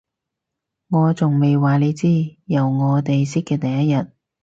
[0.89, 4.09] 我仲未話你知，由我哋識嘅第一日